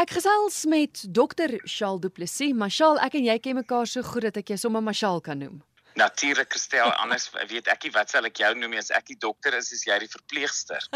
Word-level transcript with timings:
Ek 0.00 0.14
gesels 0.16 0.62
met 0.64 1.02
dokter 1.12 1.50
Charles 1.68 2.00
Du 2.00 2.08
Plessis. 2.08 2.54
Marshall, 2.56 2.96
ek 3.04 3.18
en 3.18 3.26
jy 3.26 3.34
ken 3.44 3.58
mekaar 3.58 3.88
so 3.90 4.00
goed 4.06 4.24
dat 4.24 4.38
ek 4.40 4.54
jou 4.54 4.56
sommer 4.62 4.80
Marshall 4.80 5.20
kan 5.20 5.36
noem. 5.36 5.58
Natuurlik, 6.00 6.48
Christel, 6.54 6.88
anders 7.02 7.26
weet 7.50 7.68
ek 7.68 7.84
nie 7.84 7.92
wat 7.92 8.08
sal 8.08 8.24
ek 8.24 8.40
jou 8.40 8.48
noem 8.56 8.78
as 8.80 8.88
ek 8.96 9.10
die 9.10 9.18
dokter 9.20 9.58
is, 9.58 9.68
is 9.76 9.84
jy 9.84 9.98
die 10.00 10.08
verpleegster. 10.08 10.86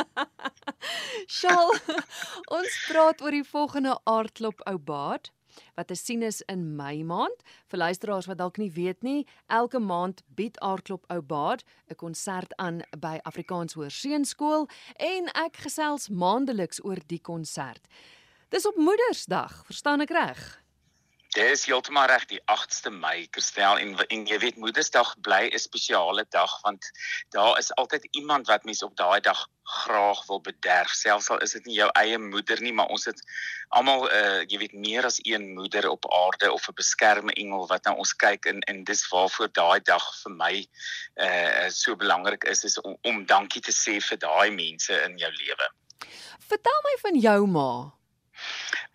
Charles, 1.36 1.84
ons 2.60 2.78
praat 2.86 3.20
oor 3.20 3.36
die 3.36 3.44
volgende 3.44 3.98
aardklop 4.08 4.64
ou 4.72 4.78
baard 4.80 5.28
wat 5.76 5.92
te 5.92 5.94
sien 6.00 6.24
is 6.24 6.40
in 6.50 6.64
Mei 6.78 7.04
maand. 7.04 7.44
Vir 7.68 7.84
luisteraars 7.84 8.30
wat 8.30 8.40
dalk 8.40 8.56
nie 8.58 8.72
weet 8.72 9.04
nie, 9.04 9.26
elke 9.52 9.78
maand 9.78 10.24
bied 10.34 10.56
Aardklop 10.64 11.04
Ou 11.12 11.20
Baard 11.20 11.62
'n 11.92 12.00
konsert 12.00 12.56
aan 12.56 12.80
by 12.96 13.20
Afrikaans 13.28 13.76
Hoërseunskool 13.76 14.66
en 14.96 15.30
ek 15.36 15.60
gesels 15.68 16.08
maandeliks 16.08 16.80
oor 16.82 17.04
die 17.06 17.20
konsert. 17.20 17.84
Dis 18.54 18.66
op 18.66 18.76
Moedersdag, 18.76 19.62
verstaan 19.66 20.04
ek 20.04 20.12
reg? 20.14 20.40
Dis 21.34 21.64
heeltemal 21.66 22.06
reg 22.06 22.22
die 22.30 22.38
8ste 22.54 22.90
Mei, 22.94 23.24
Kerstel 23.34 23.80
en 23.82 23.96
en 24.04 24.20
jy 24.30 24.36
weet 24.44 24.60
Moedersdag 24.62 25.08
bly 25.26 25.48
'n 25.48 25.58
spesiale 25.58 26.22
dag 26.30 26.52
want 26.62 26.86
daar 27.34 27.58
is 27.58 27.72
altyd 27.74 28.06
iemand 28.20 28.46
wat 28.46 28.62
mens 28.64 28.82
op 28.86 28.94
daai 29.00 29.18
dag 29.20 29.40
graag 29.62 30.20
wil 30.26 30.40
bederf. 30.40 30.92
Selfs 30.94 31.30
al 31.34 31.42
is 31.42 31.56
dit 31.58 31.66
nie 31.66 31.74
jou 31.80 31.88
eie 32.02 32.18
moeder 32.18 32.62
nie, 32.62 32.72
maar 32.72 32.94
ons 32.94 33.08
het 33.10 33.24
almal 33.68 34.06
uh 34.12 34.46
jy 34.46 34.58
weet 34.62 34.78
meer 34.86 35.04
as 35.10 35.18
een 35.22 35.50
moeder 35.54 35.90
op 35.90 36.06
aarde 36.20 36.52
of 36.52 36.68
'n 36.68 36.78
beskermende 36.82 37.34
engel 37.42 37.66
wat 37.66 37.84
na 37.84 37.94
ons 37.94 38.14
kyk 38.14 38.46
en 38.46 38.60
en 38.60 38.84
dis 38.84 39.02
waarvoor 39.08 39.50
daai 39.52 39.80
dag 39.80 40.06
vir 40.22 40.32
my 40.32 40.54
uh 41.26 41.66
so 41.70 41.96
belangrik 41.96 42.44
is 42.44 42.64
is 42.64 42.80
om, 42.80 42.96
om 43.02 43.26
dankie 43.26 43.62
te 43.62 43.74
sê 43.74 43.98
vir 43.98 44.18
daai 44.18 44.50
mense 44.50 45.02
in 45.02 45.18
jou 45.18 45.32
lewe. 45.42 45.68
Vertel 46.38 46.80
my 46.84 46.96
van 47.02 47.20
jou 47.20 47.46
ma. 47.46 48.03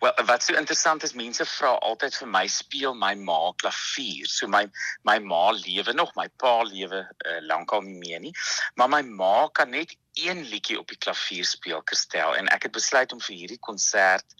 Wel 0.00 0.24
wat 0.24 0.42
so 0.42 0.54
interessant 0.56 1.02
is, 1.02 1.12
mense 1.12 1.44
vra 1.44 1.74
altyd 1.84 2.14
vir 2.16 2.28
my 2.32 2.46
speel 2.48 2.94
my 2.96 3.12
ma 3.20 3.52
klavier. 3.60 4.28
So 4.32 4.48
my 4.48 4.62
my 5.04 5.18
ma 5.20 5.50
lewe 5.52 5.92
nog, 5.92 6.14
my 6.16 6.28
pa 6.40 6.62
lewe 6.64 7.02
uh, 7.04 7.40
lankal 7.44 7.84
nie 7.84 7.98
meer 8.00 8.22
nie, 8.24 8.32
maar 8.80 8.88
my 8.88 9.02
ma 9.02 9.48
kan 9.52 9.70
net 9.76 9.92
een 10.16 10.40
liedjie 10.48 10.78
op 10.80 10.88
die 10.88 10.98
klavier 10.98 11.44
speel, 11.44 11.82
Kerstel, 11.82 12.32
en 12.36 12.48
ek 12.48 12.66
het 12.68 12.72
besluit 12.72 13.12
om 13.12 13.20
vir 13.20 13.36
hierdie 13.42 13.60
konsert 13.60 14.34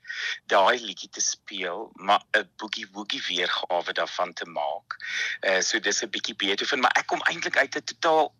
daai 0.50 0.80
liedjie 0.80 1.11
te 1.12 1.20
speel, 1.20 1.91
maar 1.95 2.24
'n 2.36 2.48
boogie 2.56 2.89
woogie 2.97 3.22
weergawe 3.28 3.92
daarvan 3.92 4.33
te 4.33 4.48
maak. 4.48 4.97
Uh 5.45 5.61
so 5.61 5.78
dis 5.78 6.02
'n 6.02 6.11
bietjie 6.11 6.36
Beethoven, 6.41 6.80
maar 6.80 6.97
ek 6.97 7.06
kom 7.06 7.22
eintlik 7.28 7.56
uit 7.56 7.77
'n 7.77 7.84
totaal 7.84 8.33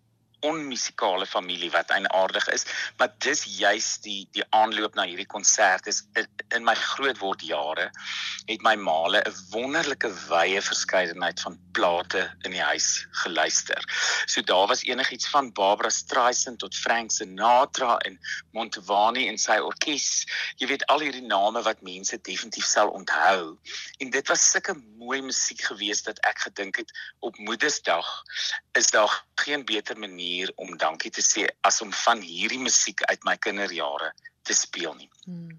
onmusikale 0.47 1.27
familie 1.27 1.71
wat 1.71 1.91
eienaardig 1.91 2.49
is, 2.55 2.67
maar 2.97 3.13
dis 3.19 3.45
juis 3.59 3.99
die 4.05 4.29
die 4.37 4.45
aanloop 4.57 4.95
na 4.95 5.07
hierdie 5.09 5.29
konsert 5.29 5.87
is 5.87 6.03
in, 6.19 6.29
in 6.57 6.65
my 6.65 6.75
grootword 6.75 7.45
jare 7.47 7.91
het 8.47 8.63
my 8.67 8.77
maale 8.77 9.23
'n 9.23 9.37
wonderlike 9.51 10.13
wye 10.29 10.63
verskeidenheid 10.63 11.41
van 11.41 11.59
plate 11.81 12.29
in 12.45 12.53
die 12.53 12.61
huis 12.61 13.07
geluister. 13.23 13.81
So 14.29 14.43
daar 14.45 14.67
was 14.69 14.85
enigiets 14.85 15.29
van 15.33 15.53
Barbara 15.53 15.89
Streisand 15.89 16.59
tot 16.59 16.77
Frank 16.77 17.11
Sinatra 17.11 17.97
en 18.05 18.19
Montevani 18.53 19.29
en 19.29 19.39
sy 19.41 19.57
orkes. 19.65 20.27
Jy 20.61 20.69
weet 20.69 20.85
al 20.93 21.07
hierdie 21.07 21.25
name 21.25 21.63
wat 21.65 21.81
mense 21.87 22.19
definitief 22.21 22.67
sal 22.69 22.93
onthou. 22.93 23.57
En 23.99 24.11
dit 24.13 24.29
was 24.29 24.45
sulke 24.51 24.75
mooi 25.01 25.23
musiek 25.25 25.63
geweest 25.71 26.11
dat 26.11 26.21
ek 26.29 26.45
gedink 26.49 26.83
het 26.83 26.93
op 27.25 27.39
Moedersdag 27.39 28.09
is 28.79 28.91
daar 28.93 29.15
geen 29.41 29.65
beter 29.65 29.97
manier 29.99 30.53
om 30.61 30.77
dankie 30.77 31.11
te 31.11 31.25
sê 31.25 31.47
as 31.65 31.81
om 31.81 31.93
van 32.05 32.21
hierdie 32.21 32.61
musiek 32.61 33.01
uit 33.09 33.25
my 33.25 33.39
kinderjare 33.41 34.13
te 34.45 34.57
speel 34.57 34.95
nie. 35.01 35.09
Hmm. 35.25 35.57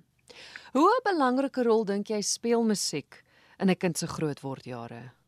Hoe 0.72 0.88
'n 0.88 1.04
belangrike 1.04 1.64
rol 1.64 1.84
dink 1.86 2.08
jy 2.08 2.22
speel 2.22 2.64
musiek 2.64 3.24
in 3.58 3.70
'n 3.70 3.78
kind 3.78 3.98
se 3.98 4.08
grootwordjare? 4.08 5.21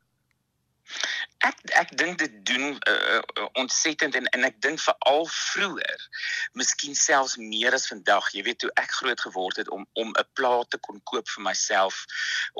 Ek 1.43 1.59
ek 1.79 1.89
dink 1.99 2.19
dit 2.21 2.35
doen 2.47 2.77
uh, 2.89 3.21
ontsettend 3.59 4.15
en 4.15 4.29
en 4.37 4.47
ek 4.47 4.61
dink 4.63 4.79
veral 4.79 5.25
vroeër, 5.27 6.05
miskien 6.59 6.95
selfs 6.95 7.35
meer 7.41 7.75
as 7.75 7.87
vandag. 7.91 8.29
Jy 8.31 8.43
weet 8.47 8.63
hoe 8.63 8.71
ek 8.79 8.95
groot 8.99 9.23
geword 9.27 9.59
het 9.59 9.69
om 9.69 9.83
om 9.99 10.13
'n 10.13 10.27
plaat 10.39 10.69
te 10.71 10.79
kon 10.87 11.01
koop 11.11 11.27
vir 11.35 11.43
myself 11.49 12.05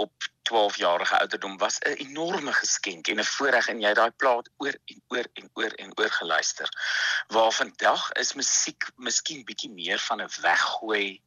op 0.06 0.28
12 0.50 0.78
jarige 0.84 1.20
ouderdom 1.20 1.58
was 1.58 1.80
'n 1.80 1.96
enorme 2.08 2.54
geskenk 2.54 3.08
en 3.08 3.20
'n 3.20 3.32
voorreg 3.36 3.68
en 3.68 3.82
jy 3.82 3.94
daai 3.94 4.12
plaat 4.12 4.50
oor 4.58 4.76
en 4.86 5.02
oor 5.08 5.28
en 5.34 5.50
oor 5.54 5.74
en 5.86 5.92
oor 6.00 6.12
geluister. 6.20 6.70
Waar 7.28 7.52
vandag 7.52 8.12
is 8.12 8.34
musiek 8.34 8.92
miskien 8.96 9.46
bietjie 9.46 9.72
meer 9.72 10.00
van 10.00 10.22
'n 10.22 10.34
weggooi 10.42 11.22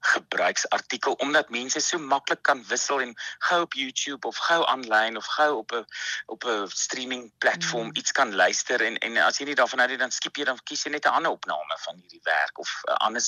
gebruiksartikel 0.00 1.12
omdat 1.12 1.50
mense 1.50 1.80
so 1.80 1.98
maklik 1.98 2.42
kan 2.42 2.64
wissel 2.68 3.00
en 3.00 3.14
gou 3.38 3.60
op 3.62 3.74
YouTube 3.74 4.28
of 4.28 4.36
gou 4.36 4.64
aanlyn 4.66 5.16
of 5.16 5.26
gou 5.36 5.56
op 5.56 5.72
'n 5.72 5.84
op 6.26 6.44
'n 6.44 6.68
streaming 6.68 7.32
platform 7.38 7.86
mm. 7.86 7.96
iets 7.96 8.12
kan 8.12 8.34
luister 8.34 8.80
en 8.80 8.98
en 8.98 9.16
as 9.16 9.38
jy 9.38 9.44
nie 9.46 9.54
daarvan 9.54 9.78
hou 9.78 9.88
nie 9.88 9.96
dan 9.96 10.10
skiep 10.10 10.36
jy 10.36 10.44
dan 10.44 10.58
kies 10.64 10.84
jy 10.84 10.90
net 10.90 11.06
'n 11.06 11.16
ander 11.18 11.30
opname 11.30 11.76
van 11.84 11.96
hierdie 11.96 12.24
werk 12.24 12.58
of 12.58 12.70
'n 12.88 13.00
ander 13.06 13.22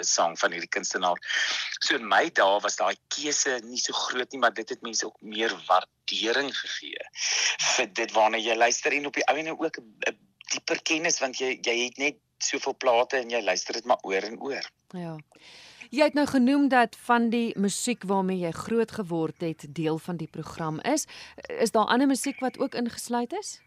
sang 0.00 0.38
van 0.38 0.52
hierdie 0.52 0.68
kunstenaar. 0.68 1.18
So 1.80 1.94
in 1.94 2.08
my 2.08 2.30
dae 2.30 2.60
was 2.60 2.76
daai 2.76 2.96
keuse 3.08 3.60
nie 3.64 3.78
so 3.78 3.92
groot 3.92 4.32
nie, 4.32 4.40
maar 4.40 4.54
dit 4.54 4.68
het 4.68 4.82
mense 4.82 5.06
ook 5.06 5.20
meer 5.20 5.54
waardering 5.66 6.50
gegee 6.56 7.06
vir 7.76 7.92
dit 7.92 8.12
waarna 8.12 8.38
jy 8.38 8.56
luister 8.56 8.92
en 8.92 9.06
op 9.06 9.14
die 9.14 9.26
ou 9.26 9.36
en 9.38 9.52
ook 9.54 9.78
'n 9.78 10.18
dieper 10.50 10.82
kennis 10.82 11.20
want 11.20 11.38
jy 11.38 11.58
jy 11.62 11.76
het 11.84 11.98
net 11.98 12.18
soveel 12.38 12.76
plate 12.76 13.20
en 13.20 13.30
jy 13.30 13.42
luister 13.42 13.74
dit 13.74 13.84
maar 13.84 14.00
oor 14.02 14.22
en 14.22 14.40
oor. 14.40 14.70
Ja. 14.96 15.18
Jy 15.90 16.04
het 16.06 16.14
nou 16.14 16.26
genoem 16.26 16.68
dat 16.70 16.96
van 17.02 17.30
die 17.30 17.58
musiek 17.58 18.04
waarmee 18.06 18.38
jy 18.38 18.50
groot 18.54 18.92
geword 18.94 19.40
het 19.42 19.64
deel 19.68 19.98
van 19.98 20.16
die 20.16 20.28
program 20.30 20.78
is. 20.80 21.06
Is 21.58 21.74
daar 21.74 21.90
ander 21.90 22.06
musiek 22.06 22.38
wat 22.40 22.58
ook 22.58 22.74
ingesluit 22.74 23.32
is? 23.32 23.58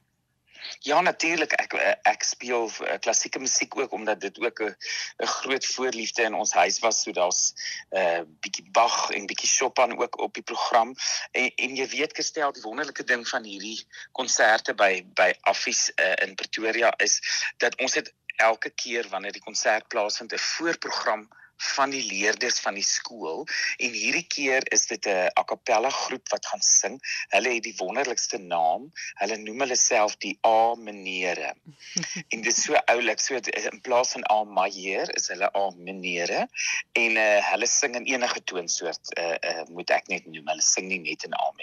Ja 0.79 1.01
natuurlik 1.01 1.51
ek 1.59 1.73
ek 2.07 2.23
speel 2.23 2.69
eh, 2.85 2.95
klassieke 2.99 3.39
musiek 3.39 3.75
ook 3.77 3.91
omdat 3.91 4.21
dit 4.21 4.39
ook 4.39 4.61
'n 4.61 4.75
'n 5.19 5.27
groot 5.27 5.65
voorliefde 5.65 6.21
in 6.23 6.33
ons 6.33 6.53
huis 6.53 6.79
was 6.79 7.01
so 7.01 7.11
daar's 7.11 7.53
'n 7.91 7.97
uh, 7.97 8.17
eh, 8.17 8.23
bietjie 8.39 8.71
Bach 8.71 9.09
en 9.09 9.25
bietjie 9.25 9.49
Chopin 9.49 9.99
ook 9.99 10.19
op 10.19 10.33
die 10.33 10.43
program 10.43 10.95
en 11.31 11.51
en 11.55 11.75
jy 11.75 11.87
weet 11.87 12.15
gestel 12.15 12.51
die 12.51 12.61
wonderlike 12.61 13.03
ding 13.03 13.27
van 13.27 13.43
hierdie 13.43 13.85
konserte 14.11 14.73
by 14.73 15.05
by 15.13 15.33
Affies 15.41 15.91
uh, 15.95 16.15
in 16.23 16.35
Pretoria 16.35 16.93
is 16.97 17.19
dat 17.57 17.79
ons 17.79 17.93
het 17.93 18.13
elke 18.35 18.69
keer 18.69 19.09
wanneer 19.09 19.31
die 19.31 19.47
konsert 19.49 19.87
plaasvind 19.87 20.33
'n 20.33 20.37
voorprogram 20.37 21.27
van 21.75 21.93
die 21.93 22.03
leerders 22.05 22.59
van 22.63 22.77
die 22.77 22.85
skool 22.85 23.43
en 23.77 23.95
hierdie 23.95 24.25
keer 24.35 24.65
is 24.75 24.85
dit 24.91 25.07
'n 25.07 25.31
a 25.39 25.43
cappella 25.43 25.89
groep 25.89 26.29
wat 26.29 26.45
gaan 26.45 26.61
sing. 26.61 26.99
Hulle 27.35 27.53
het 27.55 27.63
die 27.63 27.75
wonderlikste 27.77 28.37
naam. 28.37 28.91
Hulle 29.21 29.37
noem 29.37 29.65
hulle 29.65 29.79
self 29.79 30.17
die 30.17 30.37
A 30.45 30.75
menere. 30.75 31.53
en 32.31 32.41
dit 32.41 32.51
is 32.53 32.63
so 32.63 32.75
oulik. 32.95 33.19
So 33.19 33.35
in 33.35 33.81
plaas 33.81 34.13
van 34.15 34.25
A 34.31 34.43
majeur 34.43 35.09
is 35.15 35.27
hulle 35.27 35.49
A 35.55 35.65
menere 35.77 36.47
en 36.93 37.17
uh, 37.17 37.41
hulle 37.51 37.67
sing 37.67 37.95
in 37.95 38.05
enige 38.05 38.43
toonsoort 38.43 39.17
uh, 39.17 39.35
uh, 39.49 39.63
moet 39.69 39.89
ek 39.89 40.07
net 40.07 40.25
noem. 40.25 40.47
Hulle 40.47 40.65
sing 40.65 40.87
nie 40.87 40.99
net 40.99 41.23
in 41.23 41.33
A 41.33 41.51
menere 41.51 41.61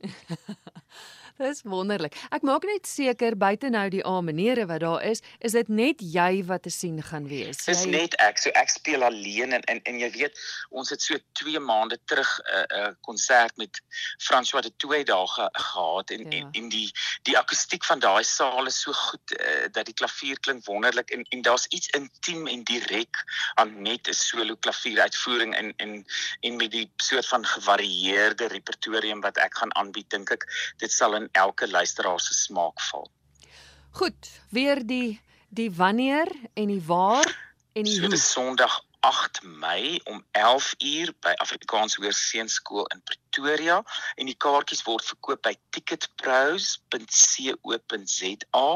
nie. 0.00 0.14
Dis 1.40 1.62
wonderlik. 1.64 2.16
Ek 2.36 2.44
maak 2.44 2.66
net 2.68 2.84
seker 2.88 3.32
buite 3.40 3.70
nou 3.72 3.86
die 3.92 4.02
A 4.04 4.18
menere 4.20 4.66
wat 4.68 4.82
daar 4.84 5.04
is, 5.08 5.22
is 5.40 5.54
dit 5.56 5.68
net 5.72 6.02
jy 6.04 6.42
wat 6.44 6.66
te 6.66 6.72
sien 6.72 6.98
gaan 7.00 7.28
wees. 7.30 7.62
Dis 7.64 7.86
jy... 7.86 7.92
net 7.94 8.16
ek. 8.20 8.36
So 8.42 8.52
ek 8.60 8.68
speel 8.68 9.04
alleen 9.06 9.56
en 9.56 9.64
en, 9.72 9.80
en 9.88 10.00
jy 10.02 10.10
weet, 10.18 10.36
ons 10.68 10.92
het 10.92 11.00
so 11.00 11.16
2 11.40 11.62
maande 11.64 11.96
terug 12.10 12.28
'n 12.28 12.44
uh, 12.44 12.60
'n 12.60 12.90
uh, 12.90 12.90
konsert 13.08 13.56
met 13.56 13.80
François 14.20 14.62
de 14.62 14.72
Toey 14.76 15.04
daar 15.04 15.28
ge, 15.28 15.48
gehad 15.52 16.10
en, 16.10 16.30
ja. 16.30 16.38
en 16.38 16.48
en 16.60 16.68
die 16.68 16.90
die 17.24 17.38
akoestiek 17.38 17.84
van 17.88 18.04
daai 18.04 18.24
saal 18.24 18.66
is 18.66 18.80
so 18.84 18.92
goed 18.92 19.36
uh, 19.38 19.64
dat 19.72 19.86
die 19.86 19.96
klavier 19.96 20.36
klink 20.40 20.64
wonderlik 20.68 21.10
en 21.10 21.24
en 21.30 21.42
daar's 21.42 21.66
iets 21.72 21.88
intiem 21.96 22.46
en 22.46 22.64
direk 22.64 23.24
aan 23.54 23.82
net 23.82 24.08
'n 24.08 24.12
solo 24.12 24.56
klavier 24.56 25.00
uitvoering 25.00 25.56
en 25.56 25.72
en 25.76 26.04
en 26.40 26.56
met 26.56 26.70
die 26.70 26.90
soort 26.96 27.26
van 27.26 27.46
gevarieerde 27.46 28.48
repertorium 28.48 29.20
wat 29.20 29.36
ek 29.36 29.56
gaan 29.56 29.74
aanbied, 29.74 30.10
dink 30.10 30.30
ek 30.30 30.44
dit 30.76 30.92
sal 30.92 31.14
in 31.14 31.29
elke 31.32 31.68
luisteraar 31.70 32.20
se 32.20 32.34
smaak 32.34 32.80
val. 32.80 33.10
Goed, 33.90 34.30
weer 34.50 34.86
die 34.86 35.20
die 35.48 35.70
wanneer 35.74 36.28
en 36.54 36.66
die 36.66 36.82
waar 36.86 37.52
en 37.72 37.82
die 37.82 37.94
so, 37.94 38.00
hoe. 38.00 38.08
Dit 38.08 38.18
is 38.18 38.30
Sondag 38.32 38.84
8 39.00 39.42
Mei 39.42 40.00
om 40.04 40.26
11 40.30 40.74
uur 40.78 41.14
by 41.20 41.32
Afrikaans 41.40 41.96
Hoërseunskool 41.96 42.86
in 42.92 43.02
Pretoria 43.02 43.82
en 44.20 44.26
die 44.28 44.36
kaartjies 44.44 44.82
word 44.84 45.04
verkoop 45.08 45.40
by 45.46 45.54
ticketpros.co.za 45.72 48.68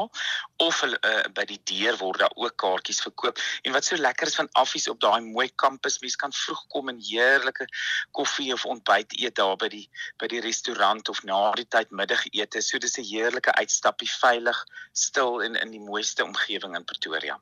of 0.65 0.81
hulle 0.81 0.97
uh, 1.05 1.29
by 1.37 1.45
die 1.51 1.61
deur 1.69 1.95
word 2.01 2.17
daar 2.23 2.33
ook 2.41 2.55
kaartjies 2.63 3.03
verkoop. 3.05 3.35
En 3.69 3.77
wat 3.77 3.85
so 3.85 3.93
lekker 4.01 4.33
is 4.33 4.39
van 4.41 4.49
Affies 4.57 4.89
op 4.89 4.97
daai 5.05 5.21
mooi 5.29 5.49
kampus, 5.61 6.01
mense 6.01 6.17
kan 6.17 6.33
vroeg 6.33 6.65
kom 6.73 6.89
en 6.89 7.05
heerlike 7.11 7.69
koffie 8.17 8.49
of 8.57 8.65
ontbyt 8.65 9.13
eet 9.21 9.37
daar 9.37 9.53
by 9.61 9.69
die 9.77 9.85
by 10.17 10.25
die 10.33 10.41
restaurant 10.41 11.05
of 11.13 11.21
na 11.29 11.53
die 11.59 11.69
tyd 11.69 11.93
middagete. 11.93 12.65
So 12.65 12.81
dis 12.81 12.97
'n 12.97 13.05
heerlike 13.13 13.53
uitstappie 13.61 14.09
veilig, 14.09 14.57
stil 14.93 15.45
en 15.45 15.53
in 15.55 15.71
die 15.77 15.85
mooiste 15.91 16.25
omgewing 16.25 16.73
in 16.75 16.85
Pretoria. 16.85 17.37